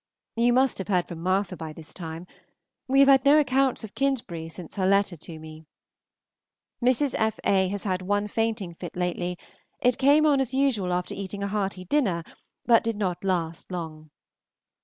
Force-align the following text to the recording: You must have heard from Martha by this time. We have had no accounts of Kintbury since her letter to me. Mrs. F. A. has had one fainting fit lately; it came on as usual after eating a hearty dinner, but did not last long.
You 0.35 0.51
must 0.51 0.79
have 0.79 0.87
heard 0.87 1.07
from 1.07 1.21
Martha 1.21 1.55
by 1.55 1.73
this 1.73 1.93
time. 1.93 2.25
We 2.87 3.01
have 3.01 3.07
had 3.07 3.23
no 3.23 3.39
accounts 3.39 3.83
of 3.83 3.93
Kintbury 3.93 4.49
since 4.49 4.73
her 4.75 4.87
letter 4.87 5.15
to 5.15 5.37
me. 5.37 5.67
Mrs. 6.83 7.13
F. 7.19 7.39
A. 7.43 7.67
has 7.67 7.83
had 7.83 8.01
one 8.01 8.27
fainting 8.27 8.73
fit 8.73 8.95
lately; 8.95 9.37
it 9.79 9.99
came 9.99 10.25
on 10.25 10.41
as 10.41 10.55
usual 10.55 10.91
after 10.91 11.13
eating 11.13 11.43
a 11.43 11.47
hearty 11.47 11.85
dinner, 11.85 12.23
but 12.65 12.83
did 12.83 12.95
not 12.97 13.23
last 13.23 13.71
long. 13.71 14.09